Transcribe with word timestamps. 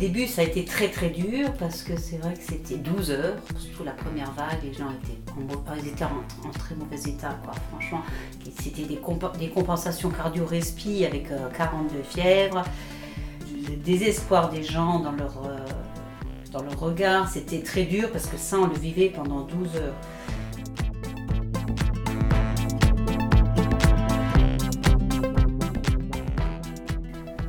début, 0.00 0.26
ça 0.26 0.40
a 0.40 0.44
été 0.44 0.64
très 0.64 0.88
très 0.88 1.10
dur 1.10 1.52
parce 1.58 1.82
que 1.82 1.96
c'est 1.98 2.16
vrai 2.16 2.32
que 2.34 2.42
c'était 2.42 2.76
12 2.76 3.10
heures, 3.10 3.36
surtout 3.58 3.84
la 3.84 3.92
première 3.92 4.32
vague, 4.32 4.58
les 4.64 4.72
gens 4.72 4.88
étaient 4.90 5.20
en, 5.30 6.50
très 6.50 6.74
mauvais 6.74 7.00
état, 7.06 7.38
quoi. 7.44 7.52
Franchement, 7.70 8.02
c'était 8.60 8.84
des, 8.84 9.48
compensations 9.48 10.10
cardio-respi 10.10 11.04
avec 11.04 11.28
42 11.56 11.96
euh, 11.96 12.02
fièvres, 12.02 12.64
le 13.68 13.76
désespoir 13.76 14.50
des 14.50 14.62
gens 14.62 15.00
dans 15.00 15.12
leur, 15.12 15.34
euh, 15.46 15.58
dans 16.50 16.62
leur 16.62 16.80
regard, 16.80 17.28
c'était 17.28 17.60
très 17.60 17.84
dur 17.84 18.10
parce 18.10 18.26
que 18.26 18.38
ça, 18.38 18.58
on 18.58 18.66
le 18.66 18.78
vivait 18.78 19.10
pendant 19.10 19.42
12 19.42 19.76
heures. 19.76 19.94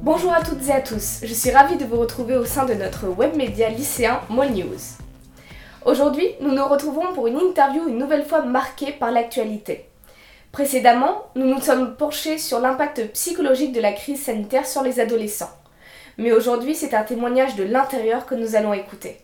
Bonjour 0.03 0.33
à 0.33 0.41
toutes 0.41 0.67
et 0.67 0.71
à 0.71 0.81
tous, 0.81 1.19
je 1.21 1.31
suis 1.31 1.51
ravie 1.51 1.77
de 1.77 1.85
vous 1.85 1.99
retrouver 1.99 2.35
au 2.35 2.43
sein 2.43 2.65
de 2.65 2.73
notre 2.73 3.07
web 3.07 3.35
média 3.35 3.69
lycéen 3.69 4.19
Mall 4.31 4.49
News. 4.49 4.79
Aujourd'hui, 5.85 6.27
nous 6.41 6.51
nous 6.51 6.65
retrouvons 6.65 7.13
pour 7.13 7.27
une 7.27 7.37
interview 7.37 7.87
une 7.87 7.99
nouvelle 7.99 8.25
fois 8.25 8.41
marquée 8.41 8.93
par 8.93 9.11
l'actualité. 9.11 9.85
Précédemment, 10.51 11.27
nous 11.35 11.45
nous 11.45 11.61
sommes 11.61 11.95
penchés 11.97 12.39
sur 12.39 12.59
l'impact 12.59 13.11
psychologique 13.13 13.73
de 13.73 13.79
la 13.79 13.91
crise 13.91 14.23
sanitaire 14.23 14.65
sur 14.65 14.81
les 14.81 14.99
adolescents. 14.99 15.55
Mais 16.17 16.31
aujourd'hui, 16.31 16.73
c'est 16.73 16.95
un 16.95 17.03
témoignage 17.03 17.55
de 17.55 17.63
l'intérieur 17.63 18.25
que 18.25 18.33
nous 18.33 18.55
allons 18.55 18.73
écouter. 18.73 19.21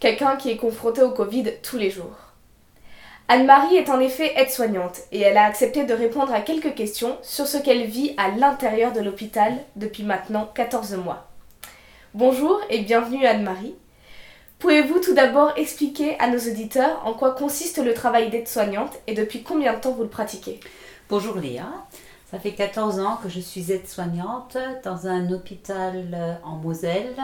Quelqu'un 0.00 0.34
qui 0.34 0.50
est 0.50 0.56
confronté 0.56 1.02
au 1.02 1.12
Covid 1.12 1.52
tous 1.62 1.78
les 1.78 1.90
jours. 1.90 2.29
Anne-Marie 3.32 3.76
est 3.76 3.90
en 3.90 4.00
effet 4.00 4.32
aide-soignante 4.34 5.02
et 5.12 5.20
elle 5.20 5.36
a 5.36 5.44
accepté 5.44 5.84
de 5.84 5.94
répondre 5.94 6.34
à 6.34 6.40
quelques 6.40 6.74
questions 6.74 7.16
sur 7.22 7.46
ce 7.46 7.58
qu'elle 7.58 7.84
vit 7.84 8.12
à 8.16 8.28
l'intérieur 8.28 8.90
de 8.92 8.98
l'hôpital 8.98 9.52
depuis 9.76 10.02
maintenant 10.02 10.50
14 10.52 10.94
mois. 10.96 11.28
Bonjour 12.12 12.60
et 12.70 12.80
bienvenue 12.80 13.24
Anne-Marie. 13.24 13.76
Pouvez-vous 14.58 14.98
tout 14.98 15.14
d'abord 15.14 15.52
expliquer 15.56 16.18
à 16.18 16.28
nos 16.28 16.40
auditeurs 16.40 17.06
en 17.06 17.12
quoi 17.14 17.30
consiste 17.30 17.78
le 17.78 17.94
travail 17.94 18.30
d'aide-soignante 18.30 18.98
et 19.06 19.14
depuis 19.14 19.44
combien 19.44 19.74
de 19.74 19.78
temps 19.78 19.92
vous 19.92 20.02
le 20.02 20.08
pratiquez? 20.08 20.58
Bonjour 21.08 21.36
Léa, 21.36 21.68
ça 22.32 22.40
fait 22.40 22.54
14 22.54 22.98
ans 22.98 23.20
que 23.22 23.28
je 23.28 23.38
suis 23.38 23.70
aide-soignante 23.70 24.56
dans 24.82 25.06
un 25.06 25.30
hôpital 25.30 26.40
en 26.42 26.56
Moselle 26.56 27.14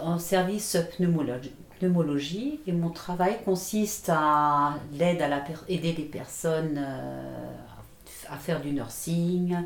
en 0.00 0.18
service 0.18 0.78
pneumologique 0.96 1.65
pneumologie 1.78 2.60
et 2.66 2.72
mon 2.72 2.90
travail 2.90 3.38
consiste 3.44 4.10
à 4.12 4.74
aider 4.98 5.92
les 5.92 6.04
personnes 6.04 6.76
euh, 6.78 7.52
à 8.28 8.36
faire 8.36 8.60
du 8.60 8.72
nursing, 8.72 9.56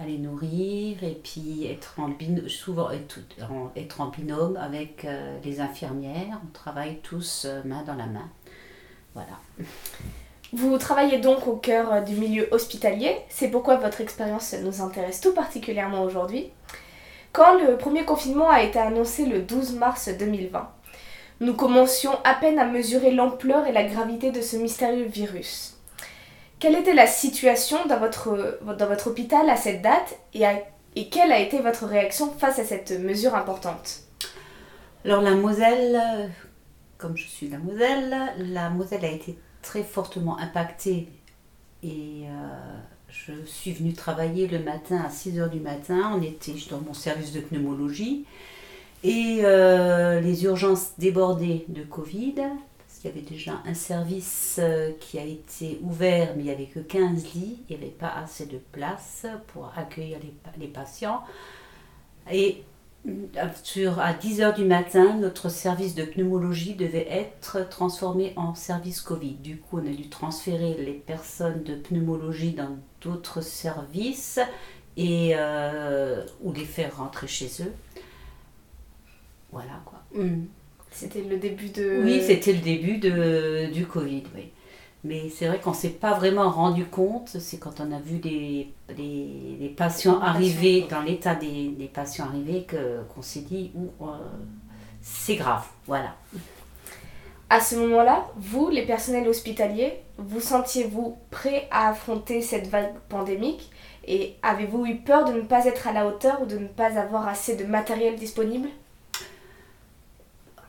à 0.00 0.06
les 0.06 0.18
nourrir 0.18 1.02
et 1.02 1.20
puis 1.22 1.66
être 1.66 1.94
en 1.98 2.08
binôme, 2.08 2.48
souvent 2.48 2.90
être, 2.90 3.18
être 3.76 4.00
en 4.00 4.08
binôme 4.08 4.56
avec 4.56 5.04
euh, 5.04 5.38
les 5.44 5.60
infirmières. 5.60 6.40
On 6.44 6.52
travaille 6.52 6.98
tous 7.02 7.44
euh, 7.46 7.62
main 7.64 7.82
dans 7.82 7.96
la 7.96 8.06
main. 8.06 8.28
Voilà. 9.14 9.38
Vous 10.52 10.78
travaillez 10.78 11.18
donc 11.18 11.46
au 11.46 11.56
cœur 11.56 12.04
du 12.04 12.14
milieu 12.14 12.48
hospitalier, 12.52 13.16
c'est 13.28 13.50
pourquoi 13.50 13.76
votre 13.76 14.00
expérience 14.00 14.54
nous 14.62 14.80
intéresse 14.80 15.20
tout 15.20 15.34
particulièrement 15.34 16.02
aujourd'hui. 16.02 16.50
Quand 17.32 17.58
le 17.58 17.76
premier 17.76 18.04
confinement 18.04 18.48
a 18.48 18.62
été 18.62 18.78
annoncé 18.78 19.26
le 19.26 19.42
12 19.42 19.74
mars 19.74 20.08
2020, 20.08 20.70
nous 21.40 21.54
commencions 21.54 22.18
à 22.24 22.34
peine 22.34 22.58
à 22.58 22.64
mesurer 22.64 23.12
l'ampleur 23.12 23.66
et 23.66 23.72
la 23.72 23.84
gravité 23.84 24.30
de 24.30 24.40
ce 24.40 24.56
mystérieux 24.56 25.06
virus. 25.06 25.76
Quelle 26.58 26.74
était 26.74 26.94
la 26.94 27.06
situation 27.06 27.78
dans 27.86 27.98
votre, 27.98 29.06
hôpital 29.06 29.48
à 29.48 29.56
cette 29.56 29.80
date 29.80 30.18
et, 30.34 30.42
et 30.96 31.08
quelle 31.08 31.30
a 31.30 31.38
été 31.38 31.60
votre 31.60 31.86
réaction 31.86 32.32
face 32.32 32.58
à 32.58 32.64
cette 32.64 32.90
mesure 32.98 33.36
importante? 33.36 34.00
Alors 35.04 35.22
la 35.22 35.34
Moselle, 35.34 36.30
comme 36.96 37.16
je 37.16 37.26
suis 37.26 37.48
la 37.48 37.58
Moselle, 37.58 38.16
la 38.38 38.70
Moselle 38.70 39.04
a 39.04 39.10
été 39.10 39.38
très 39.62 39.84
fortement 39.84 40.38
impactée 40.38 41.08
et 41.84 42.24
euh, 42.26 42.78
je 43.08 43.32
suis 43.46 43.72
venue 43.72 43.92
travailler 43.92 44.48
le 44.48 44.58
matin 44.58 45.00
à 45.06 45.08
6h 45.08 45.50
du 45.50 45.60
matin. 45.60 46.12
On 46.16 46.22
était 46.22 46.54
dans 46.70 46.80
mon 46.80 46.94
service 46.94 47.32
de 47.32 47.40
pneumologie 47.40 48.26
et 49.04 49.40
euh, 49.44 50.20
les 50.20 50.44
urgences 50.44 50.92
débordées 50.98 51.64
de 51.68 51.82
Covid, 51.82 52.34
parce 52.34 52.98
qu'il 53.00 53.10
y 53.10 53.12
avait 53.12 53.28
déjà 53.28 53.62
un 53.64 53.74
service 53.74 54.56
euh, 54.58 54.90
qui 54.98 55.18
a 55.18 55.24
été 55.24 55.78
ouvert, 55.82 56.32
mais 56.36 56.42
il 56.42 56.46
n'y 56.46 56.50
avait 56.50 56.66
que 56.66 56.80
15 56.80 57.34
lits, 57.34 57.62
il 57.68 57.76
n'y 57.76 57.82
avait 57.82 57.92
pas 57.92 58.12
assez 58.12 58.46
de 58.46 58.58
place 58.72 59.26
pour 59.48 59.72
accueillir 59.76 60.18
les, 60.58 60.66
patients. 60.66 61.22
Et 62.32 62.64
euh, 63.06 63.46
sur, 63.62 64.00
à 64.00 64.12
10h 64.14 64.56
du 64.56 64.64
matin, 64.64 65.14
notre 65.14 65.48
service 65.48 65.94
de 65.94 66.02
pneumologie 66.02 66.74
devait 66.74 67.06
être 67.08 67.68
transformé 67.68 68.32
en 68.34 68.56
service 68.56 69.00
Covid. 69.00 69.34
Du 69.34 69.58
coup, 69.58 69.78
on 69.78 69.86
a 69.86 69.94
dû 69.94 70.08
transférer 70.08 70.74
les 70.74 70.94
personnes 70.94 71.62
de 71.62 71.76
pneumologie 71.76 72.52
dans 72.52 72.76
d'autres 73.00 73.42
services 73.42 74.40
et, 74.96 75.36
ou 76.42 76.52
les 76.52 76.64
faire 76.64 76.96
rentrer 76.96 77.28
chez 77.28 77.62
eux. 77.62 77.72
Voilà 79.50 79.80
quoi. 79.84 80.00
Mm. 80.14 80.44
C'était 80.90 81.22
le 81.22 81.36
début 81.36 81.68
de. 81.68 82.02
Oui, 82.04 82.22
c'était 82.26 82.52
le 82.52 82.60
début 82.60 82.98
de, 82.98 83.70
du 83.72 83.86
Covid, 83.86 84.24
oui. 84.34 84.50
Mais 85.04 85.28
c'est 85.30 85.46
vrai 85.46 85.60
qu'on 85.60 85.70
ne 85.70 85.76
s'est 85.76 85.90
pas 85.90 86.14
vraiment 86.14 86.50
rendu 86.50 86.84
compte, 86.84 87.28
c'est 87.28 87.58
quand 87.58 87.80
on 87.80 87.92
a 87.92 88.00
vu 88.00 88.18
les, 88.24 88.72
les, 88.96 89.68
patients 89.76 90.20
arriver, 90.20 90.86
dans 90.90 91.02
l'état 91.02 91.36
des, 91.36 91.68
des, 91.68 91.86
patients 91.86 92.24
arrivés, 92.24 92.66
qu'on 93.14 93.22
s'est 93.22 93.42
dit, 93.42 93.70
euh, 94.00 94.04
c'est 95.00 95.36
grave, 95.36 95.64
voilà. 95.86 96.16
À 97.48 97.60
ce 97.60 97.76
moment-là, 97.76 98.26
vous, 98.36 98.68
les 98.70 98.84
personnels 98.84 99.28
hospitaliers, 99.28 100.00
vous 100.18 100.40
sentiez-vous 100.40 101.16
prêts 101.30 101.68
à 101.70 101.90
affronter 101.90 102.42
cette 102.42 102.66
vague 102.66 102.92
pandémique 103.08 103.70
Et 104.04 104.34
avez-vous 104.42 104.84
eu 104.84 104.96
peur 104.96 105.24
de 105.24 105.32
ne 105.32 105.42
pas 105.42 105.64
être 105.64 105.86
à 105.86 105.92
la 105.92 106.06
hauteur 106.06 106.42
ou 106.42 106.46
de 106.46 106.58
ne 106.58 106.66
pas 106.66 106.98
avoir 106.98 107.28
assez 107.28 107.56
de 107.56 107.64
matériel 107.64 108.16
disponible? 108.16 108.68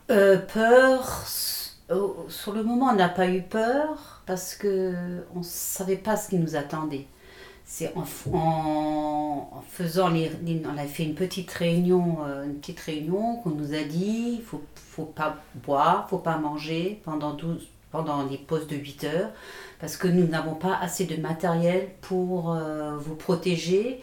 Euh, 0.09 0.37
peur, 0.37 1.25
sur 1.27 2.53
le 2.53 2.63
moment 2.63 2.87
on 2.87 2.95
n'a 2.95 3.09
pas 3.09 3.27
eu 3.27 3.41
peur 3.41 4.21
parce 4.25 4.55
que 4.55 4.93
on 5.35 5.43
savait 5.43 5.97
pas 5.97 6.15
ce 6.17 6.29
qui 6.29 6.37
nous 6.37 6.55
attendait. 6.55 7.07
C'est 7.65 7.93
en, 7.95 8.03
en, 8.35 9.63
faisant 9.69 10.09
les, 10.09 10.31
on 10.65 10.77
a 10.77 10.85
fait 10.85 11.03
une 11.03 11.13
petite 11.13 11.51
réunion, 11.51 12.17
euh, 12.25 12.45
une 12.45 12.55
petite 12.55 12.79
réunion 12.79 13.35
qu'on 13.37 13.51
nous 13.51 13.75
a 13.75 13.83
dit, 13.83 14.41
faut, 14.43 14.63
faut 14.73 15.05
pas 15.05 15.37
boire, 15.53 16.09
faut 16.09 16.17
pas 16.17 16.37
manger 16.37 16.99
pendant 17.05 17.33
12, 17.33 17.67
pendant 17.91 18.25
les 18.25 18.37
pauses 18.37 18.67
de 18.67 18.75
8 18.75 19.03
heures 19.03 19.29
parce 19.79 19.97
que 19.97 20.07
nous 20.07 20.27
n'avons 20.27 20.55
pas 20.55 20.77
assez 20.81 21.05
de 21.05 21.15
matériel 21.15 21.89
pour 22.01 22.53
euh, 22.53 22.97
vous 22.97 23.15
protéger 23.15 24.01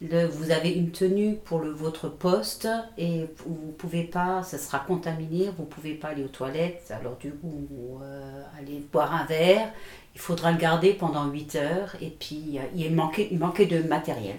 vous 0.00 0.50
avez 0.50 0.70
une 0.70 0.90
tenue 0.90 1.36
pour 1.36 1.58
le, 1.58 1.70
votre 1.70 2.08
poste 2.08 2.68
et 2.96 3.26
vous 3.44 3.74
pouvez 3.76 4.04
pas, 4.04 4.42
ça 4.44 4.56
sera 4.56 4.78
contaminé, 4.78 5.50
vous 5.56 5.64
pouvez 5.64 5.94
pas 5.94 6.08
aller 6.08 6.24
aux 6.24 6.28
toilettes, 6.28 6.90
alors 6.90 7.16
du 7.16 7.32
coup, 7.32 7.98
euh, 8.02 8.42
aller 8.58 8.80
boire 8.92 9.12
un 9.12 9.24
verre, 9.24 9.72
il 10.14 10.20
faudra 10.20 10.52
le 10.52 10.58
garder 10.58 10.94
pendant 10.94 11.26
8 11.26 11.56
heures 11.56 11.96
et 12.00 12.10
puis 12.10 12.58
il 12.76 12.94
manquait, 12.94 13.28
il 13.30 13.38
manquait 13.38 13.66
de 13.66 13.82
matériel. 13.82 14.36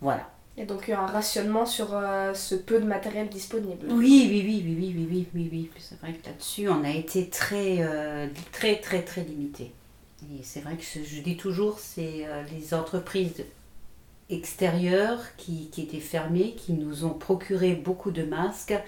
Voilà. 0.00 0.28
Et 0.58 0.64
donc 0.64 0.84
il 0.88 0.90
y 0.90 0.94
a 0.94 1.00
un 1.00 1.06
rationnement 1.06 1.64
sur 1.64 1.88
euh, 1.92 2.34
ce 2.34 2.54
peu 2.54 2.80
de 2.80 2.84
matériel 2.84 3.28
disponible. 3.28 3.86
Oui, 3.88 4.26
oui, 4.28 4.42
oui, 4.44 4.62
oui, 4.66 4.76
oui, 4.78 4.94
oui, 4.96 5.08
oui, 5.10 5.26
oui, 5.34 5.48
oui. 5.52 5.70
C'est 5.78 5.98
vrai 6.00 6.12
que 6.12 6.26
là-dessus, 6.26 6.68
on 6.68 6.84
a 6.84 6.90
été 6.90 7.28
très, 7.28 7.76
euh, 7.78 8.26
très, 8.52 8.76
très, 8.76 9.02
très 9.02 9.22
limité. 9.22 9.72
Et 10.22 10.42
c'est 10.42 10.60
vrai 10.60 10.76
que 10.76 10.82
je 10.82 11.20
dis 11.20 11.36
toujours, 11.36 11.78
c'est 11.78 12.26
les 12.52 12.74
entreprises 12.74 13.44
extérieurs 14.30 15.20
qui, 15.36 15.68
qui, 15.70 15.82
étaient 15.82 16.00
fermés, 16.00 16.54
qui 16.54 16.72
nous 16.72 17.04
ont 17.04 17.14
procuré 17.14 17.74
beaucoup 17.74 18.10
de 18.10 18.22
masques 18.22 18.78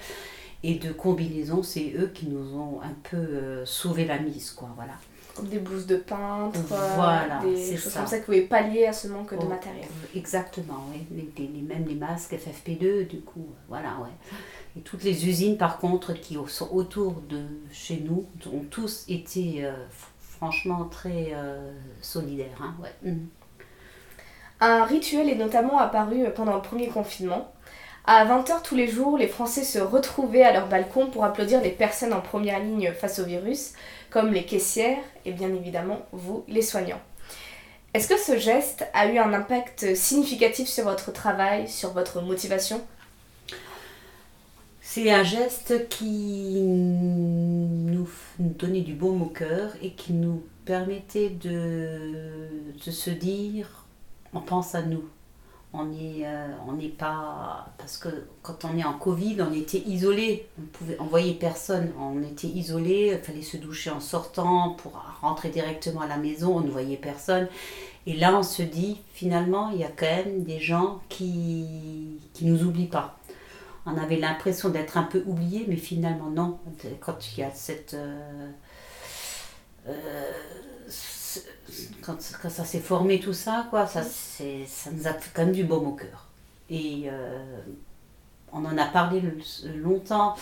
et 0.63 0.75
de 0.75 0.91
combinaisons. 0.91 1.63
C'est 1.63 1.93
eux 1.97 2.11
qui 2.13 2.27
nous 2.27 2.57
ont 2.57 2.81
un 2.81 2.93
peu 3.09 3.17
euh, 3.17 3.65
sauvé 3.65 4.05
la 4.05 4.19
mise, 4.19 4.51
quoi, 4.51 4.69
voilà. 4.75 4.93
Comme 5.33 5.47
des 5.47 5.59
blouses 5.59 5.87
de 5.87 5.95
peintre, 5.95 6.59
euh, 6.73 6.95
voilà, 6.95 7.39
des 7.41 7.77
choses 7.77 7.93
ça. 7.93 8.01
comme 8.01 8.09
ça 8.09 8.19
qui 8.19 8.25
pouvaient 8.25 8.41
pallier 8.41 8.85
à 8.85 8.93
ce 8.93 9.07
manque 9.07 9.31
de 9.31 9.39
oh, 9.41 9.47
matériel. 9.47 9.87
Exactement, 10.13 10.85
oui. 10.91 11.05
Les, 11.09 11.47
les, 11.47 11.61
même 11.61 11.85
les 11.87 11.95
masques 11.95 12.33
FFP2, 12.33 13.07
du 13.07 13.21
coup, 13.21 13.47
voilà, 13.69 13.97
ouais. 14.01 14.09
Et 14.77 14.81
toutes 14.81 15.03
les 15.03 15.27
usines, 15.27 15.57
par 15.57 15.79
contre, 15.79 16.13
qui 16.13 16.37
sont 16.47 16.69
autour 16.71 17.21
de 17.29 17.43
chez 17.71 18.03
nous, 18.05 18.25
ont 18.51 18.65
tous 18.69 19.05
été 19.07 19.65
euh, 19.65 19.71
franchement 20.19 20.85
très 20.85 21.33
solidaires. 22.01 22.61
Hein, 22.61 22.75
ouais. 22.81 23.11
Mmh. 23.11 23.19
Un 24.63 24.85
rituel 24.85 25.27
est 25.27 25.35
notamment 25.35 25.79
apparu 25.79 26.23
pendant 26.35 26.55
le 26.55 26.61
premier 26.61 26.87
confinement. 26.87 27.51
À 28.05 28.23
20h 28.25 28.61
tous 28.63 28.75
les 28.75 28.87
jours, 28.87 29.17
les 29.17 29.27
Français 29.27 29.63
se 29.63 29.79
retrouvaient 29.79 30.43
à 30.43 30.53
leur 30.53 30.67
balcon 30.67 31.07
pour 31.07 31.25
applaudir 31.25 31.61
les 31.61 31.71
personnes 31.71 32.13
en 32.13 32.21
première 32.21 32.59
ligne 32.59 32.93
face 32.93 33.17
au 33.17 33.25
virus, 33.25 33.73
comme 34.11 34.31
les 34.31 34.45
caissières 34.45 35.03
et 35.25 35.31
bien 35.31 35.49
évidemment 35.49 36.05
vous, 36.11 36.45
les 36.47 36.61
soignants. 36.61 37.01
Est-ce 37.95 38.07
que 38.07 38.19
ce 38.19 38.37
geste 38.37 38.85
a 38.93 39.07
eu 39.07 39.17
un 39.17 39.33
impact 39.33 39.95
significatif 39.95 40.69
sur 40.69 40.83
votre 40.83 41.11
travail, 41.11 41.67
sur 41.67 41.89
votre 41.93 42.21
motivation? 42.21 42.81
C'est 44.79 45.11
un 45.11 45.23
geste 45.23 45.89
qui 45.89 46.61
nous 46.61 48.07
donnait 48.39 48.81
du 48.81 48.93
baume 48.93 49.23
au 49.23 49.27
cœur 49.27 49.71
et 49.81 49.93
qui 49.93 50.13
nous 50.13 50.43
permettait 50.65 51.29
de, 51.29 52.47
de 52.85 52.91
se 52.91 53.09
dire 53.09 53.80
on 54.33 54.41
pense 54.41 54.75
à 54.75 54.81
nous. 54.81 55.03
On 55.73 55.85
n'est 55.85 56.23
euh, 56.25 56.47
on 56.67 56.73
n'est 56.73 56.89
pas. 56.89 57.67
Parce 57.77 57.97
que 57.97 58.09
quand 58.41 58.65
on 58.65 58.77
est 58.77 58.83
en 58.83 58.93
Covid, 58.93 59.37
on 59.41 59.53
était 59.53 59.79
isolé. 59.79 60.47
On 60.59 60.65
pouvait 60.65 60.99
envoyer 60.99 61.33
personne. 61.33 61.91
On 61.97 62.21
était 62.23 62.47
isolé. 62.47 63.17
Il 63.17 63.25
fallait 63.25 63.41
se 63.41 63.55
doucher 63.57 63.89
en 63.89 64.01
sortant 64.01 64.71
pour 64.71 65.01
rentrer 65.21 65.49
directement 65.49 66.01
à 66.01 66.07
la 66.07 66.17
maison. 66.17 66.57
On 66.57 66.61
ne 66.61 66.69
voyait 66.69 66.97
personne. 66.97 67.47
Et 68.05 68.15
là, 68.15 68.35
on 68.35 68.43
se 68.43 68.63
dit, 68.63 68.99
finalement, 69.13 69.69
il 69.69 69.79
y 69.79 69.83
a 69.83 69.91
quand 69.95 70.07
même 70.07 70.43
des 70.43 70.59
gens 70.59 70.99
qui 71.07 72.19
qui 72.33 72.45
nous 72.45 72.63
oublient 72.63 72.87
pas. 72.87 73.17
On 73.85 73.97
avait 73.97 74.17
l'impression 74.17 74.69
d'être 74.69 74.97
un 74.97 75.03
peu 75.03 75.23
oublié, 75.25 75.65
mais 75.67 75.77
finalement, 75.77 76.29
non. 76.29 76.59
Quand 76.99 77.17
il 77.31 77.39
y 77.39 77.43
a 77.43 77.51
cette. 77.51 77.93
Euh, 77.93 78.49
euh, 79.87 80.31
quand, 82.01 82.17
quand 82.41 82.49
ça 82.49 82.65
s'est 82.65 82.79
formé 82.79 83.19
tout 83.19 83.33
ça, 83.33 83.67
quoi, 83.69 83.85
ça, 83.85 84.03
ça 84.03 84.91
nous 84.91 85.07
a 85.07 85.13
fait 85.13 85.31
quand 85.33 85.45
même 85.45 85.53
du 85.53 85.63
baume 85.63 85.87
au 85.87 85.93
cœur. 85.93 86.27
Et 86.69 87.03
euh, 87.05 87.61
on 88.51 88.63
en 88.65 88.77
a 88.77 88.85
parlé 88.85 89.21
longtemps 89.75 90.35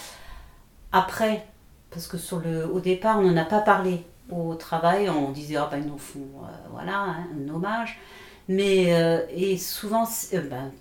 après, 0.91 1.45
parce 1.91 2.07
que 2.07 2.17
sur 2.17 2.39
le, 2.39 2.65
au 2.65 2.79
départ, 2.79 3.19
on 3.19 3.23
n'en 3.23 3.37
a 3.37 3.45
pas 3.45 3.61
parlé 3.61 4.05
au 4.29 4.55
travail, 4.55 5.09
on 5.09 5.31
disait, 5.31 5.55
ah 5.55 5.67
ben 5.71 5.79
ils 5.79 5.87
nous 5.87 5.97
font, 5.97 6.19
euh, 6.19 6.67
voilà, 6.71 6.99
hein, 6.99 7.27
un 7.35 7.49
hommage. 7.53 7.99
Mais, 8.47 8.93
euh, 8.93 9.25
et 9.29 9.57
souvent, 9.57 10.07
ben, 10.33 10.71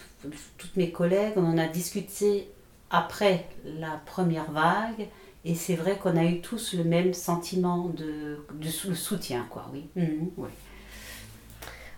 toutes 0.56 0.76
mes 0.76 0.90
collègues, 0.90 1.34
on 1.36 1.44
en 1.44 1.58
a 1.58 1.66
discuté 1.66 2.50
après 2.90 3.46
la 3.64 4.00
première 4.06 4.50
vague, 4.50 5.08
et 5.44 5.54
c'est 5.54 5.74
vrai 5.76 5.98
qu'on 5.98 6.16
a 6.16 6.24
eu 6.24 6.40
tous 6.40 6.74
le 6.74 6.84
même 6.84 7.14
sentiment 7.14 7.88
de, 7.88 8.44
de 8.54 8.68
soutien, 8.94 9.46
quoi, 9.50 9.68
oui. 9.72 9.88
Mhm, 9.96 10.30
oui. 10.36 10.50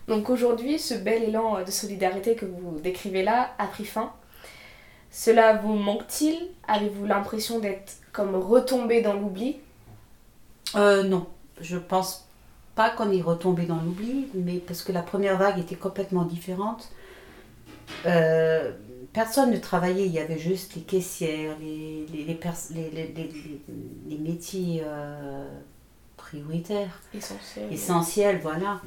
Donc 0.08 0.28
aujourd'hui, 0.31 0.78
ce 0.78 0.94
bel 0.94 1.22
élan 1.25 1.62
de 1.64 1.70
solidarité 1.70 2.34
que 2.34 2.44
vous 2.46 2.81
décrivez 2.81 3.22
là 3.22 3.54
a 3.58 3.66
pris 3.66 3.84
fin. 3.84 4.12
Cela 5.10 5.56
vous 5.56 5.75
manque-t-il? 5.75 6.48
Avez-vous 6.69 7.06
l'impression 7.06 7.60
d'être 7.60 7.94
comme 8.12 8.34
retombé 8.37 9.02
dans 9.02 9.14
l'oubli? 9.14 9.58
Euh, 10.76 11.02
Non, 11.04 11.26
je 11.60 11.76
pense 11.78 12.28
pas 12.75 12.90
qu'on 12.90 13.10
est 13.10 13.22
retombé 13.22 13.66
dans 13.66 13.81
l'oubli, 13.81 14.28
mais 14.34 14.58
parce 14.58 14.82
que 14.82 14.92
la 14.92 15.02
première 15.02 15.37
vague 15.38 15.58
était 15.58 15.76
complètement 15.76 16.25
différente. 16.25 16.88
Euh, 18.06 18.72
personne 19.12 19.50
ne 19.50 19.58
travaillait, 19.58 20.06
il 20.06 20.12
y 20.12 20.19
avait 20.19 20.38
juste 20.38 20.75
les 20.76 20.82
caissières, 20.82 21.56
les, 21.60 22.06
les, 22.12 22.25
les, 22.25 23.31
les 24.08 24.19
métiers 24.19 24.82
euh, 24.84 25.48
prioritaires. 26.16 27.00
Essentiels. 27.14 27.72
Essentiels, 27.72 28.40
voilà. 28.42 28.81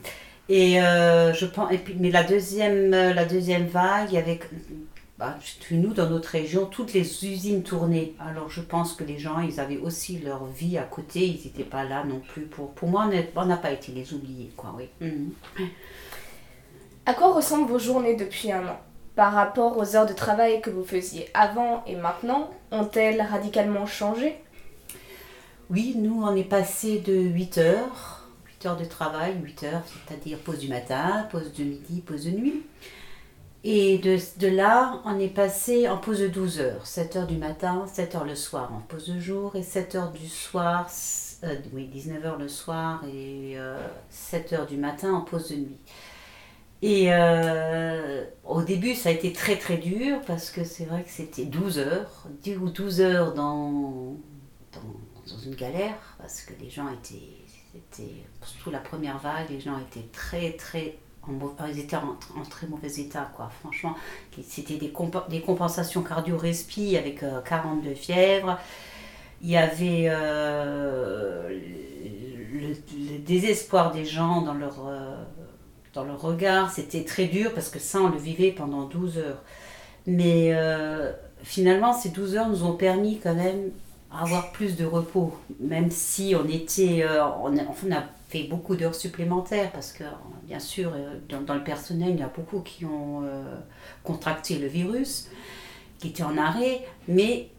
Et 0.49 0.81
euh, 0.81 1.33
je 1.33 1.45
pense, 1.45 1.71
et 1.71 1.77
puis, 1.77 1.95
mais 1.99 2.11
la 2.11 2.23
deuxième, 2.23 2.91
la 2.91 3.25
deuxième 3.25 3.67
vague, 3.67 4.15
avec 4.15 4.49
bah, 5.17 5.37
nous, 5.71 5.93
dans 5.93 6.09
notre 6.09 6.29
région, 6.29 6.65
toutes 6.65 6.93
les 6.93 7.25
usines 7.25 7.63
tournaient. 7.63 8.13
Alors 8.19 8.49
je 8.49 8.61
pense 8.61 8.93
que 8.93 9.03
les 9.03 9.19
gens, 9.19 9.39
ils 9.39 9.59
avaient 9.59 9.77
aussi 9.77 10.19
leur 10.19 10.45
vie 10.45 10.77
à 10.77 10.83
côté, 10.83 11.25
ils 11.25 11.45
n'étaient 11.45 11.63
pas 11.63 11.83
là 11.83 12.03
non 12.03 12.19
plus. 12.19 12.43
Pour, 12.43 12.71
pour 12.71 12.89
moi, 12.89 13.09
on 13.35 13.45
n'a 13.45 13.57
pas 13.57 13.71
été 13.71 13.91
les 13.91 14.13
oubliés, 14.13 14.51
quoi, 14.57 14.75
oui. 14.77 14.89
Mhm. 14.99 15.31
À 17.05 17.13
quoi 17.13 17.33
ressemblent 17.33 17.69
vos 17.69 17.79
journées 17.79 18.15
depuis 18.15 18.51
un 18.51 18.65
an? 18.67 18.79
Par 19.15 19.33
rapport 19.33 19.77
aux 19.77 19.95
heures 19.95 20.05
de 20.05 20.13
travail 20.13 20.61
que 20.61 20.69
vous 20.69 20.83
faisiez 20.83 21.29
avant 21.33 21.83
et 21.85 21.95
maintenant, 21.95 22.49
ont-elles 22.71 23.21
radicalement 23.21 23.85
changé? 23.85 24.41
Oui, 25.69 25.95
nous, 25.97 26.23
on 26.23 26.35
est 26.35 26.43
passé 26.43 26.99
de 26.99 27.13
8 27.13 27.57
heures, 27.59 28.27
8 28.47 28.65
heures 28.65 28.77
de 28.77 28.85
travail, 28.85 29.35
8 29.41 29.63
heures, 29.63 29.81
c'est-à-dire 29.85 30.39
pause 30.39 30.59
du 30.59 30.67
matin, 30.67 31.27
pause 31.31 31.53
de 31.53 31.63
midi, 31.63 32.01
pause 32.01 32.25
de 32.25 32.31
nuit. 32.31 32.63
Et 33.63 33.97
de, 33.99 34.47
là, 34.47 34.99
on 35.05 35.17
est 35.19 35.29
passé 35.29 35.87
en 35.87 35.97
pause 35.97 36.19
de 36.19 36.27
12 36.27 36.59
heures, 36.59 36.85
7 36.85 37.15
heures 37.15 37.27
du 37.27 37.37
matin, 37.37 37.85
7 37.91 38.15
heures 38.15 38.25
le 38.25 38.35
soir 38.35 38.73
en 38.73 38.81
pause 38.81 39.07
de 39.07 39.19
jour 39.19 39.55
et 39.55 39.63
7 39.63 39.95
heures 39.95 40.11
du 40.11 40.27
soir, 40.27 40.89
euh, 41.45 41.55
oui, 41.71 41.87
19 41.87 42.25
heures 42.25 42.37
le 42.37 42.49
soir 42.49 43.01
et 43.05 43.57
7 44.09 44.51
euh, 44.51 44.55
heures 44.57 44.67
du 44.67 44.75
matin 44.75 45.13
en 45.13 45.21
pause 45.21 45.49
de 45.49 45.55
nuit. 45.55 45.79
Et 46.85 47.13
euh, 47.13 48.25
au 48.43 48.61
début, 48.61 48.93
ça 48.93 49.07
a 49.07 49.13
été 49.13 49.31
très 49.31 49.55
très 49.55 49.77
dur 49.77 50.19
parce 50.27 50.49
que 50.49 50.65
c'est 50.65 50.83
vrai 50.83 51.03
que 51.03 51.09
c'était 51.09 51.45
12 51.45 51.79
heures, 51.79 52.27
10 52.41 52.57
ou 52.57 52.69
12 52.69 52.99
heures 52.99 53.33
dans, 53.33 54.17
dans, 54.73 55.37
une 55.45 55.55
galère 55.55 55.95
parce 56.19 56.41
que 56.41 56.51
les 56.61 56.69
gens 56.69 56.89
étaient, 56.89 57.37
étaient, 57.73 58.25
surtout 58.43 58.69
la 58.69 58.79
première 58.79 59.17
vague, 59.17 59.49
les 59.49 59.61
gens 59.61 59.79
étaient 59.79 60.09
très 60.11 60.57
très 60.57 60.97
en, 61.25 61.31
ils 61.69 61.79
étaient 61.79 61.95
en, 61.95 62.17
très 62.49 62.67
mauvais 62.67 62.93
état, 62.99 63.31
quoi. 63.33 63.49
Franchement, 63.61 63.95
c'était 64.45 64.75
des, 64.75 64.91
des 65.29 65.39
compensations 65.39 66.03
cardio-respi 66.03 66.97
avec 66.97 67.23
42 67.45 67.91
euh, 67.91 67.95
fièvres. 67.95 68.59
Il 69.41 69.51
y 69.51 69.55
avait 69.55 70.07
euh, 70.09 71.47
le, 72.51 73.17
désespoir 73.19 73.93
des 73.93 74.03
gens 74.03 74.41
dans 74.41 74.53
leur 74.53 74.85
dans 75.93 76.03
le 76.03 76.13
regard. 76.13 76.71
C'était 76.71 77.03
très 77.03 77.25
dur 77.25 77.53
parce 77.53 77.69
que 77.69 77.79
ça, 77.79 78.01
on 78.01 78.09
le 78.09 78.17
vivait 78.17 78.51
pendant 78.51 78.83
12 78.83 79.17
heures. 79.19 79.41
Mais 80.05 80.53
euh, 80.53 81.11
finalement, 81.43 81.93
ces 81.93 82.09
12 82.09 82.35
heures 82.35 82.49
nous 82.49 82.63
ont 82.63 82.75
permis 82.75 83.19
quand 83.19 83.35
même 83.35 83.71
avoir 84.11 84.51
plus 84.51 84.75
de 84.75 84.85
repos, 84.85 85.35
même 85.59 85.89
si 85.89 86.35
on 86.39 86.47
était, 86.47 87.03
euh, 87.03 87.25
on, 87.41 87.57
a, 87.57 88.03
fait 88.29 88.43
beaucoup 88.43 88.75
d'heures 88.75 88.93
supplémentaires 88.95 89.71
parce 89.71 89.91
que 89.91 90.03
bien 90.43 90.59
sûr 90.59 90.91
euh, 90.93 91.17
dans, 91.29 91.53
le 91.53 91.63
personnel 91.63 92.11
il 92.11 92.19
y 92.19 92.23
a 92.23 92.31
beaucoup 92.35 92.59
qui 92.59 92.85
ont 92.85 93.23
contracté 94.03 94.59
le 94.59 94.67
virus, 94.67 95.29
qui 95.97 96.09
étaient 96.09 96.23
en 96.23 96.37
arrêt, 96.37 96.85
mais 97.07 97.49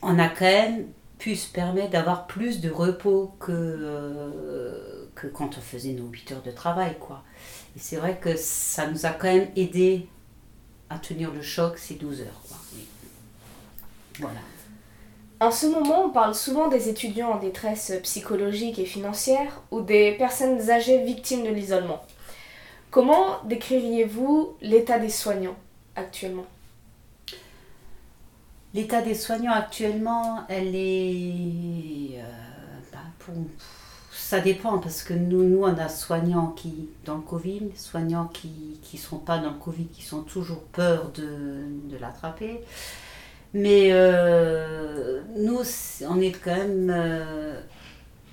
on 0.00 0.18
a 0.18 0.28
quand 0.28 0.44
même 0.44 0.86
pu 1.18 1.36
se 1.36 1.52
permettre 1.52 1.90
d'avoir 1.90 2.26
plus 2.26 2.60
de 2.60 2.70
repos 2.70 3.32
que, 3.38 5.08
que 5.14 5.28
quand 5.28 5.56
on 5.56 5.60
faisait 5.60 5.92
nos 5.92 6.08
8 6.08 6.32
heures 6.32 6.42
de 6.42 6.50
travail 6.50 6.96
quoi. 6.98 7.22
Et 7.76 7.78
c'est 7.78 7.96
vrai 7.96 8.18
que 8.18 8.36
ça 8.36 8.86
nous 8.86 9.06
a 9.06 9.10
quand 9.10 9.32
même 9.32 9.48
aidé 9.56 10.08
à 10.90 10.98
tenir 10.98 11.30
le 11.30 11.42
choc 11.42 11.78
ces 11.78 11.94
12 11.94 12.20
heures. 12.22 12.42
Voilà. 14.18 14.40
En 15.40 15.50
ce 15.50 15.66
moment, 15.66 16.04
on 16.04 16.10
parle 16.10 16.34
souvent 16.34 16.68
des 16.68 16.88
étudiants 16.88 17.32
en 17.32 17.38
détresse 17.38 17.92
psychologique 18.04 18.78
et 18.78 18.84
financière 18.84 19.62
ou 19.70 19.80
des 19.80 20.12
personnes 20.12 20.70
âgées 20.70 21.02
victimes 21.02 21.44
de 21.44 21.50
l'isolement. 21.50 22.04
Comment 22.92 23.42
décririez-vous 23.44 24.56
l'état 24.60 24.98
des 24.98 25.08
soignants 25.08 25.56
actuellement? 25.96 26.46
L'état 28.74 29.02
des 29.02 29.14
soignants 29.14 29.52
actuellement, 29.52 30.44
elle 30.48 30.76
est... 30.76 32.18
Euh, 32.18 32.78
bah, 32.92 32.98
pour, 33.18 33.34
ça 34.32 34.40
dépend 34.40 34.78
parce 34.78 35.02
que 35.02 35.12
nous, 35.12 35.44
nous, 35.44 35.62
on 35.62 35.76
a 35.76 35.90
soignants 35.90 36.54
qui, 36.56 36.88
dans 37.04 37.16
le 37.16 37.20
Covid, 37.20 37.70
soignants 37.76 38.28
qui 38.32 38.80
ne 38.90 38.98
sont 38.98 39.18
pas 39.18 39.36
dans 39.36 39.50
le 39.50 39.58
Covid, 39.58 39.84
qui 39.88 40.02
sont 40.02 40.22
toujours 40.22 40.62
peur 40.72 41.12
de, 41.14 41.66
de 41.90 41.98
l'attraper. 41.98 42.62
Mais 43.52 43.88
euh, 43.90 45.20
nous, 45.36 45.60
on 46.08 46.18
est 46.18 46.32
quand 46.32 46.56
même. 46.56 46.90
Euh, 46.90 47.60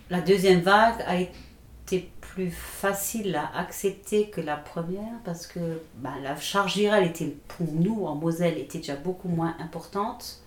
la 0.10 0.22
deuxième 0.22 0.62
vague 0.62 1.04
a 1.06 1.20
été 1.20 2.10
plus 2.22 2.50
facile 2.50 3.36
à 3.36 3.60
accepter 3.60 4.30
que 4.30 4.40
la 4.40 4.56
première 4.56 5.20
parce 5.26 5.48
que 5.48 5.60
bah, 5.98 6.14
la 6.24 6.38
charge 6.38 6.78
virale 6.78 7.08
était 7.08 7.36
pour 7.50 7.68
nous 7.74 8.06
en 8.06 8.16
Moselle 8.16 8.58
était 8.58 8.78
déjà 8.78 8.96
beaucoup 8.96 9.28
moins 9.28 9.54
importante. 9.60 10.40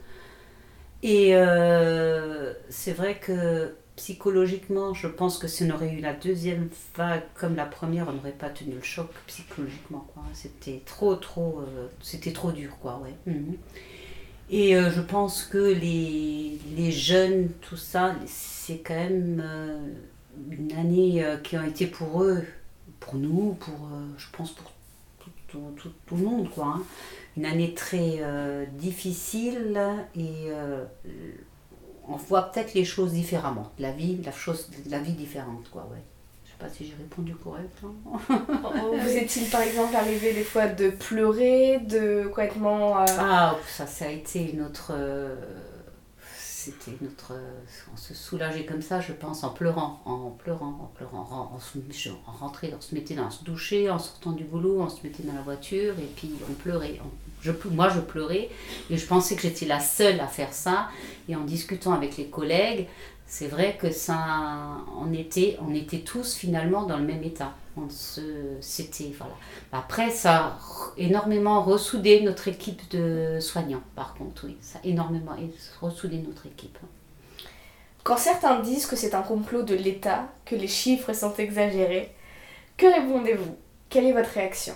Et 1.02 1.36
euh, 1.36 2.54
c'est 2.70 2.92
vrai 2.92 3.18
que 3.18 3.74
psychologiquement, 4.02 4.94
je 4.94 5.06
pense 5.06 5.38
que 5.38 5.46
si 5.46 5.62
on 5.62 5.70
aurait 5.70 5.92
eu 5.92 6.00
la 6.00 6.12
deuxième 6.12 6.68
vague 6.96 7.22
comme 7.34 7.54
la 7.54 7.66
première, 7.66 8.08
on 8.08 8.12
n'aurait 8.14 8.32
pas 8.32 8.50
tenu 8.50 8.74
le 8.74 8.82
choc 8.82 9.08
psychologiquement. 9.28 10.08
C'était 10.32 10.82
trop, 10.84 11.14
trop, 11.14 11.60
euh, 11.60 11.86
c'était 12.00 12.32
trop 12.32 12.50
dur, 12.50 12.76
quoi, 12.80 13.00
ouais. 13.00 13.14
Mhm. 13.32 13.56
Et 14.50 14.74
euh, 14.74 14.90
je 14.90 15.00
pense 15.00 15.44
que 15.44 15.56
les, 15.56 16.58
les, 16.76 16.90
jeunes, 16.90 17.50
tout 17.60 17.76
ça, 17.76 18.16
c'est 18.26 18.78
quand 18.78 18.96
même 18.96 19.40
euh, 19.44 19.78
une 20.50 20.72
année 20.72 21.24
qui 21.44 21.54
a 21.54 21.64
été 21.64 21.86
pour 21.86 22.24
eux, 22.24 22.42
pour 22.98 23.14
nous, 23.14 23.56
pour, 23.60 23.88
je 24.16 24.26
pense 24.32 24.50
pour 24.50 24.72
tout, 25.20 25.30
tout, 25.46 25.90
tout, 26.06 26.16
le 26.16 26.24
monde, 26.24 26.50
quoi. 26.50 26.74
Hein. 26.76 26.82
Une 27.36 27.46
année 27.46 27.72
très 27.72 28.20
difficile 28.76 29.80
et 30.16 30.50
on 32.12 32.16
voit 32.16 32.50
peut-être 32.50 32.74
les 32.74 32.84
choses 32.84 33.12
différemment. 33.12 33.72
La 33.78 33.90
vie, 33.90 34.20
la 34.24 34.32
chose, 34.32 34.68
la 34.88 34.98
vie 34.98 35.12
différente, 35.12 35.68
quoi, 35.70 35.88
ouais. 35.90 36.02
Je 36.44 36.50
sais 36.50 36.56
pas 36.58 36.68
si 36.68 36.86
j'ai 36.86 36.94
répondu 36.94 37.34
correctement. 37.34 38.20
Vous 39.02 39.16
est-il 39.16 39.48
par 39.48 39.62
exemple 39.62 39.96
arrivé 39.96 40.32
des 40.32 40.44
fois 40.44 40.66
de 40.66 40.90
pleurer, 40.90 41.78
de 41.78 42.24
complètement... 42.26 43.00
Euh, 43.00 43.06
ah, 43.18 43.56
ça, 43.66 43.86
ça 43.86 44.06
a 44.06 44.10
été 44.10 44.52
une 44.52 44.62
autre... 44.62 44.92
Euh, 44.94 45.34
c'était 46.62 46.96
notre. 47.00 47.32
On 47.92 47.96
se 47.96 48.14
soulageait 48.14 48.64
comme 48.64 48.82
ça, 48.82 49.00
je 49.00 49.12
pense, 49.12 49.42
en 49.42 49.50
pleurant, 49.50 50.00
en 50.04 50.30
pleurant, 50.30 50.78
en 50.82 50.90
pleurant. 50.94 51.50
On, 51.54 51.58
se, 51.58 51.78
on 51.78 52.80
se 52.80 52.94
mettait 52.94 53.14
dans, 53.14 53.26
on 53.26 53.56
se 53.56 53.90
en 53.90 53.98
sortant 53.98 54.32
du 54.32 54.44
boulot, 54.44 54.80
on 54.80 54.88
se 54.88 55.02
mettait 55.02 55.24
dans 55.24 55.34
la 55.34 55.42
voiture 55.42 55.94
et 55.98 56.08
puis 56.16 56.30
on 56.48 56.52
pleurait. 56.52 57.00
moi, 57.70 57.88
je 57.88 58.00
pleurais 58.00 58.48
et 58.90 58.96
je 58.96 59.06
pensais 59.06 59.34
que 59.34 59.42
j'étais 59.42 59.66
la 59.66 59.80
seule 59.80 60.20
à 60.20 60.28
faire 60.28 60.52
ça. 60.52 60.88
Et 61.28 61.34
en 61.34 61.44
discutant 61.44 61.92
avec 61.92 62.16
les 62.16 62.26
collègues, 62.26 62.86
c'est 63.26 63.48
vrai 63.48 63.76
que 63.80 63.90
ça, 63.90 64.76
on 65.00 65.12
était, 65.12 65.58
on 65.66 65.74
était 65.74 66.00
tous 66.00 66.34
finalement 66.34 66.84
dans 66.84 66.98
le 66.98 67.04
même 67.04 67.24
état. 67.24 67.54
On 67.76 67.88
se, 67.88 68.20
c'était 68.60 69.14
voilà. 69.16 69.32
Après, 69.72 70.10
ça 70.10 70.36
a 70.36 70.58
énormément 70.98 71.62
ressoudé 71.62 72.20
notre 72.20 72.48
équipe 72.48 72.90
de 72.90 73.38
soignants. 73.40 73.82
Par 73.96 74.14
contre, 74.14 74.44
oui, 74.44 74.58
ça 74.60 74.78
a 74.78 74.86
énormément 74.86 75.34
ressoudé 75.80 76.18
notre 76.18 76.46
équipe. 76.46 76.78
Quand 78.04 78.18
certains 78.18 78.60
disent 78.60 78.86
que 78.86 78.96
c'est 78.96 79.14
un 79.14 79.22
complot 79.22 79.62
de 79.62 79.74
l'État, 79.74 80.28
que 80.44 80.54
les 80.54 80.68
chiffres 80.68 81.12
sont 81.12 81.34
exagérés, 81.36 82.14
que 82.76 82.86
répondez-vous? 82.86 83.56
Quelle 83.88 84.06
est 84.06 84.12
votre 84.12 84.30
réaction? 84.30 84.74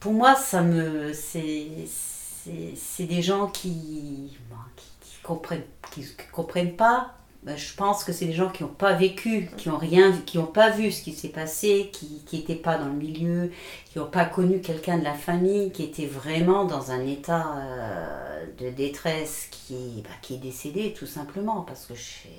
Pour 0.00 0.12
moi, 0.12 0.34
ça 0.34 0.62
me, 0.62 1.12
c'est, 1.12 1.68
c'est, 1.86 3.04
des 3.04 3.22
gens 3.22 3.48
qui, 3.48 4.32
qui, 4.76 4.86
qui 5.00 5.22
comprennent, 5.22 5.64
qui 5.90 6.06
comprennent 6.32 6.76
pas 6.76 7.14
bah, 7.44 7.56
je 7.56 7.74
pense 7.74 8.04
que 8.04 8.12
c'est 8.12 8.24
des 8.24 8.32
gens 8.32 8.48
qui 8.48 8.62
n'ont 8.62 8.70
pas 8.70 8.94
vécu, 8.94 9.50
qui 9.58 9.68
n'ont 9.68 9.76
rien, 9.76 10.12
qui 10.24 10.38
n'ont 10.38 10.46
pas 10.46 10.70
vu 10.70 10.90
ce 10.90 11.02
qui 11.02 11.12
s'est 11.12 11.28
passé, 11.28 11.90
qui 11.92 12.22
n'étaient 12.32 12.54
pas 12.54 12.78
dans 12.78 12.86
le 12.86 12.94
milieu, 12.94 13.50
qui 13.84 13.98
n'ont 13.98 14.08
pas 14.08 14.24
connu 14.24 14.62
quelqu'un 14.62 14.96
de 14.96 15.04
la 15.04 15.12
famille, 15.12 15.70
qui 15.70 15.82
était 15.82 16.06
vraiment 16.06 16.64
dans 16.64 16.90
un 16.90 17.06
état 17.06 17.58
euh, 17.58 18.46
de 18.58 18.70
détresse 18.70 19.48
qui, 19.50 20.02
bah, 20.02 20.14
qui 20.22 20.34
est 20.34 20.38
décédé 20.38 20.94
tout 20.94 21.06
simplement, 21.06 21.60
parce 21.60 21.84
que 21.84 21.92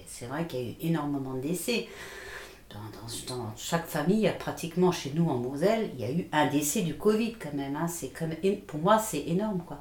c'est 0.07 0.25
vrai 0.25 0.47
qu'il 0.47 0.59
y 0.59 0.63
a 0.63 0.71
eu 0.71 0.75
énormément 0.81 1.35
de 1.35 1.41
décès. 1.41 1.87
Dans, 2.71 3.35
dans, 3.35 3.53
chaque 3.55 3.85
famille, 3.85 4.29
pratiquement 4.39 4.91
chez 4.91 5.11
nous 5.15 5.29
en 5.29 5.37
Moselle, 5.37 5.91
il 5.93 6.01
y 6.01 6.03
a 6.03 6.11
eu 6.11 6.27
un 6.31 6.47
décès 6.47 6.81
du 6.81 6.95
Covid 6.95 7.35
quand 7.35 7.53
même. 7.53 7.75
Hein. 7.75 7.85
Pour 8.65 8.79
moi, 8.79 8.97
c'est 8.97 9.21
énorme. 9.27 9.61
quoi. 9.65 9.79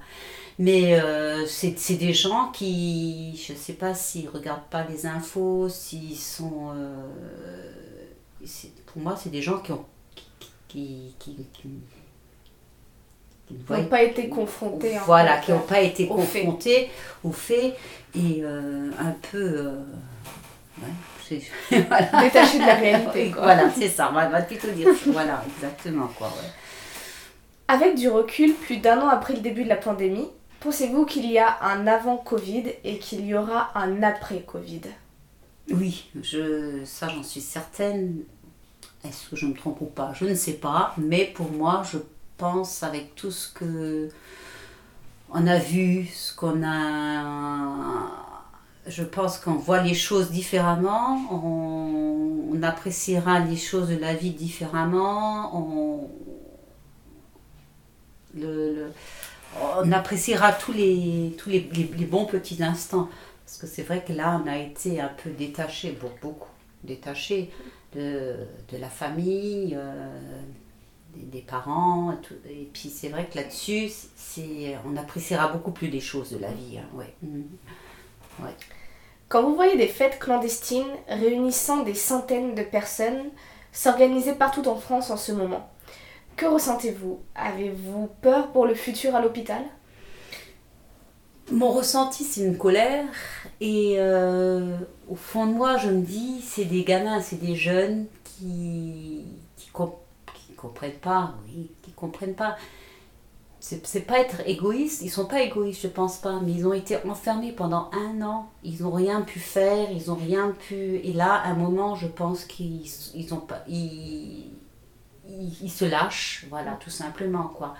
Mais 0.58 1.00
euh, 1.00 1.46
c'est 1.46 1.96
des 1.96 2.12
gens 2.12 2.50
qui, 2.52 3.36
je 3.44 3.52
ne 3.52 3.58
sais 3.58 3.72
pas 3.72 3.94
s'ils 3.94 4.26
ne 4.26 4.30
regardent 4.30 4.68
pas 4.70 4.84
les 4.88 5.06
infos, 5.06 5.68
s'ils 5.68 6.16
sont... 6.16 6.70
Euh, 6.76 7.08
pour 8.86 9.02
moi, 9.02 9.16
c'est 9.20 9.30
des 9.30 9.42
gens 9.42 9.58
qui 9.58 9.72
ont... 9.72 9.84
qui, 10.68 11.14
qui, 11.18 11.46
qui, 11.52 11.68
n'ont 13.68 13.84
pas 13.86 14.02
été 14.02 14.28
confrontés. 14.28 14.96
Voilà, 15.06 15.38
qui 15.38 15.50
n'ont 15.50 15.58
pas 15.58 15.80
été 15.80 16.06
confrontés 16.06 16.88
au 17.24 17.32
fait 17.32 17.74
et 18.14 18.40
euh, 18.42 18.90
un 18.98 19.14
peu... 19.32 19.70
Ouais, 20.80 20.88
Détachés 21.70 22.58
de 22.58 22.66
la 22.66 22.74
réalité. 22.74 23.30
Quoi. 23.30 23.42
Voilà, 23.42 23.70
c'est 23.70 23.88
ça, 23.88 24.10
on 24.10 24.14
va 24.14 24.42
plutôt 24.42 24.70
dire 24.70 24.88
Voilà, 25.06 25.42
exactement. 25.56 26.08
Quoi, 26.18 26.28
ouais. 26.28 26.50
Avec 27.66 27.96
du 27.96 28.08
recul, 28.08 28.52
plus 28.52 28.76
d'un 28.76 29.00
an 29.00 29.08
après 29.08 29.34
le 29.34 29.40
début 29.40 29.64
de 29.64 29.68
la 29.68 29.76
pandémie, 29.76 30.28
Pensez-vous 30.64 31.04
qu'il 31.04 31.30
y 31.30 31.38
a 31.38 31.62
un 31.62 31.86
avant 31.86 32.16
Covid 32.16 32.64
et 32.84 32.98
qu'il 32.98 33.26
y 33.26 33.34
aura 33.34 33.78
un 33.78 34.02
après 34.02 34.40
Covid? 34.40 34.80
Oui, 35.70 36.10
je, 36.22 36.82
ça 36.86 37.06
j'en 37.10 37.22
suis 37.22 37.42
certaine. 37.42 38.22
Est-ce 39.04 39.28
que 39.28 39.36
je 39.36 39.44
me 39.44 39.52
trompe 39.52 39.82
ou 39.82 39.84
pas? 39.84 40.14
Je 40.14 40.24
ne 40.24 40.34
sais 40.34 40.54
pas, 40.54 40.94
mais 40.96 41.26
pour 41.26 41.52
moi, 41.52 41.82
je 41.92 41.98
pense 42.38 42.82
avec 42.82 43.14
tout 43.14 43.30
ce 43.30 43.52
que 43.52 44.08
on 45.28 45.46
a 45.46 45.58
vu, 45.58 46.06
ce 46.06 46.34
qu'on 46.34 46.66
a. 46.66 48.10
Je 48.86 49.02
pense 49.02 49.36
qu'on 49.36 49.56
voit 49.56 49.82
les 49.82 49.92
choses 49.92 50.30
différemment, 50.30 51.20
on, 51.30 52.62
appréciera 52.62 53.40
les 53.40 53.56
choses 53.56 53.88
de 53.88 53.96
la 53.96 54.14
vie 54.14 54.30
différemment, 54.30 55.54
on, 55.54 56.08
le 58.34 58.90
on 59.82 59.92
appréciera 59.92 60.52
tous 60.52 60.72
les, 60.72 61.34
tous 61.38 61.50
les, 61.50 61.60
bons 61.60 62.26
petits 62.26 62.62
instants. 62.62 63.08
Parce 63.44 63.58
que 63.58 63.66
c'est 63.66 63.82
vrai 63.82 64.02
que 64.06 64.12
là, 64.12 64.40
on 64.42 64.48
a 64.48 64.58
été 64.58 65.00
un 65.00 65.10
peu 65.22 65.30
détaché, 65.30 65.96
beaucoup, 66.20 66.48
détaché 66.82 67.50
de, 67.94 68.36
la 68.72 68.88
famille, 68.88 69.76
euh, 69.78 70.08
des, 71.14 71.42
parents. 71.42 72.16
Et, 72.48 72.68
puis 72.72 72.88
c'est 72.88 73.08
vrai 73.08 73.26
que 73.26 73.36
là-dessus, 73.36 73.90
on 74.86 74.96
appréciera 74.96 75.48
beaucoup 75.48 75.72
plus 75.72 75.88
les 75.88 76.00
choses 76.00 76.30
de 76.30 76.38
la 76.38 76.50
vie. 76.50 76.78
Hein, 76.78 77.04
mmh. 77.22 78.44
ouais. 78.44 78.54
Quand 79.28 79.42
vous 79.42 79.54
voyez 79.54 79.76
des 79.76 79.88
fêtes 79.88 80.18
clandestines 80.18 80.92
réunissant 81.08 81.82
des 81.82 81.94
centaines 81.94 82.54
de 82.54 82.62
personnes 82.62 83.30
s'organiser 83.72 84.32
partout 84.32 84.66
en 84.68 84.76
France 84.76 85.10
en 85.10 85.16
ce 85.16 85.32
moment, 85.32 85.68
que 86.36 86.46
ressentez-vous? 86.46 87.20
Avez-vous 87.34 88.08
peur 88.20 88.52
pour 88.52 88.66
le 88.66 88.74
futur 88.74 89.14
à 89.14 89.20
l'hôpital? 89.20 89.62
Mon 91.50 91.70
ressenti, 91.70 92.24
c'est 92.24 92.42
une 92.42 92.56
colère. 92.56 93.06
Et 93.60 93.96
euh, 93.98 94.76
au 95.08 95.14
fond 95.14 95.46
de 95.46 95.52
moi, 95.52 95.76
je 95.76 95.90
me 95.90 96.02
dis, 96.02 96.40
c'est 96.42 96.64
des 96.64 96.84
gamins, 96.84 97.20
c'est 97.20 97.40
des 97.40 97.54
jeunes 97.54 98.06
qui 98.24 99.24
qui, 99.56 99.70
comprennent 100.56 100.92
pas, 100.92 101.34
qui 101.82 101.92
comprennent 101.92 102.34
pas. 102.34 102.56
C'est 103.60 104.06
pas 104.06 104.20
être 104.20 104.46
égoïste, 104.46 105.00
ils 105.00 105.08
sont 105.08 105.24
pas 105.24 105.40
égoïstes, 105.40 105.80
je 105.80 105.88
pense 105.88 106.18
pas, 106.18 106.38
mais 106.44 106.52
ils 106.52 106.66
ont 106.66 106.74
été 106.74 106.98
enfermés 107.08 107.50
pendant 107.50 107.90
un 107.92 108.20
an, 108.20 108.50
ils 108.62 108.82
n'ont 108.82 108.90
rien 108.90 109.22
pu 109.22 109.38
faire, 109.38 109.90
ils 109.90 110.10
ont 110.10 110.16
rien 110.16 110.50
pu. 110.50 110.96
Et 110.96 111.14
là, 111.14 111.32
à 111.32 111.48
un 111.48 111.54
moment, 111.54 111.94
je 111.94 112.06
pense 112.06 112.44
qu'ils 112.44 112.86
ils 113.14 113.32
ont 113.32 113.40
pas. 113.40 113.64
Il, 115.28 115.70
se 115.70 115.84
lâche, 115.84 116.46
voilà, 116.50 116.72
tout 116.80 116.90
simplement, 116.90 117.44
quoi. 117.44 117.74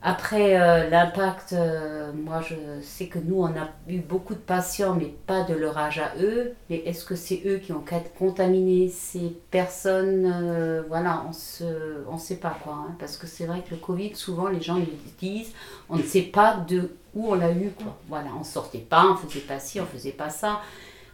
Après, 0.00 0.60
euh, 0.60 0.88
l'impact, 0.88 1.54
euh, 1.54 2.12
moi 2.12 2.40
je 2.40 2.54
sais 2.82 3.08
que 3.08 3.18
nous, 3.18 3.42
on 3.42 3.46
a 3.46 3.68
eu 3.88 3.98
beaucoup 3.98 4.34
de 4.34 4.38
patients, 4.38 4.94
mais 4.94 5.12
pas 5.26 5.42
de 5.42 5.54
leur 5.54 5.76
âge 5.76 5.98
à 5.98 6.12
eux. 6.20 6.54
Mais 6.70 6.76
est-ce 6.86 7.04
que 7.04 7.16
c'est 7.16 7.42
eux 7.46 7.56
qui 7.58 7.72
ont 7.72 7.82
contaminé 8.16 8.88
ces 8.90 9.36
personnes 9.50 10.32
euh, 10.32 10.82
Voilà, 10.88 11.24
on 11.28 11.32
se, 11.32 11.64
on 12.08 12.16
sait 12.16 12.36
pas 12.36 12.56
quoi. 12.62 12.74
Hein, 12.74 12.94
parce 13.00 13.16
que 13.16 13.26
c'est 13.26 13.46
vrai 13.46 13.62
que 13.62 13.74
le 13.74 13.80
Covid, 13.80 14.14
souvent 14.14 14.46
les 14.46 14.60
gens 14.60 14.76
nous 14.76 14.86
disent, 15.18 15.52
on 15.88 15.96
ne 15.96 16.02
sait 16.04 16.22
pas 16.22 16.56
de 16.56 16.94
où 17.14 17.32
on 17.32 17.34
l'a 17.34 17.50
eu, 17.50 17.70
quoi. 17.70 17.96
Voilà, 18.08 18.28
on 18.38 18.44
sortait 18.44 18.78
pas, 18.78 19.04
on 19.04 19.16
faisait 19.16 19.40
pas 19.40 19.58
ci, 19.58 19.80
on 19.80 19.86
faisait 19.86 20.12
pas 20.12 20.30
ça. 20.30 20.60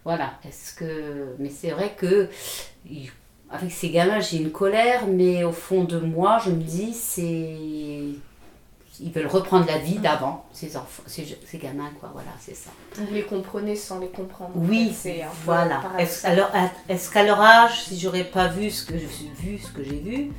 Voilà, 0.05 0.35
est-ce 0.47 0.75
que. 0.75 1.35
Mais 1.39 1.49
c'est 1.49 1.71
vrai 1.71 1.95
que 1.97 2.29
avec 3.55 3.71
ces 3.71 3.91
gamins, 3.91 4.21
j'ai 4.21 4.39
une 4.39 4.51
colère, 4.51 5.07
mais 5.07 5.45
au 5.45 5.53
fond 5.53 5.85
de 5.85 5.99
moi, 5.99 6.39
je 6.45 6.51
me 6.51 6.63
dis, 6.63 6.93
c'est. 6.93 7.57
Ils 9.01 9.11
veulent 9.11 9.27
reprendre 9.27 9.67
la 9.67 9.79
vie 9.79 9.99
d'avant, 9.99 10.45
ces 10.53 10.77
enfants, 10.77 11.03
ces, 11.07 11.37
ces, 11.45 11.59
gamins, 11.59 11.91
quoi, 11.99 12.11
voilà, 12.13 12.29
c'est 12.39 12.55
ça. 12.55 12.71
Vous 12.95 13.13
les 13.13 13.25
comprenez 13.25 13.75
sans 13.75 13.99
les 13.99 14.09
comprendre. 14.09 14.53
Oui, 14.55 14.95
c'est 14.97 15.23
voilà. 15.45 15.83
Est-ce 15.99 17.11
qu'à 17.11 17.25
leur 17.25 17.41
âge, 17.41 17.83
si 17.85 17.99
j'aurais 17.99 18.23
pas 18.23 18.47
vu 18.47 18.71
ce 18.71 18.87
que 18.87 18.95
j'ai 18.97 19.33
vu, 19.41 19.59
ce 19.59 19.73
que 19.73 19.83
j'ai 19.83 19.99
vu, 19.99 20.31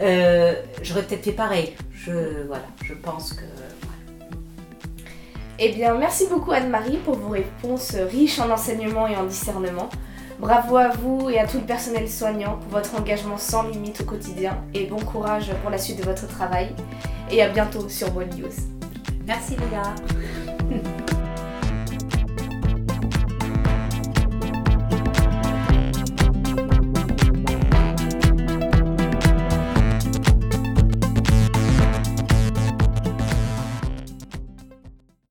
euh, 0.00 0.54
j'aurais 0.82 1.04
peut-être 1.04 1.24
fait 1.24 1.32
pareil. 1.32 1.76
Je, 1.92 2.46
voilà, 2.48 2.66
je 2.82 2.94
pense 2.94 3.32
que. 3.32 3.44
Eh 5.60 5.72
bien, 5.72 5.94
merci 5.94 6.26
beaucoup 6.28 6.52
Anne-Marie 6.52 6.98
pour 6.98 7.16
vos 7.16 7.30
réponses 7.30 7.96
riches 7.96 8.38
en 8.38 8.48
enseignement 8.48 9.08
et 9.08 9.16
en 9.16 9.24
discernement. 9.24 9.88
Bravo 10.38 10.76
à 10.76 10.90
vous 10.90 11.28
et 11.30 11.40
à 11.40 11.48
tout 11.48 11.58
le 11.58 11.64
personnel 11.64 12.08
soignant 12.08 12.58
pour 12.58 12.70
votre 12.70 12.94
engagement 12.94 13.38
sans 13.38 13.64
limite 13.64 14.02
au 14.02 14.04
quotidien 14.04 14.62
et 14.72 14.84
bon 14.84 15.00
courage 15.00 15.50
pour 15.62 15.70
la 15.70 15.78
suite 15.78 15.98
de 15.98 16.04
votre 16.04 16.28
travail. 16.28 16.68
Et 17.32 17.42
à 17.42 17.48
bientôt 17.48 17.88
sur 17.88 18.16
One 18.16 18.30
News. 18.38 18.54
Merci 19.26 19.56
Léa. 19.56 19.94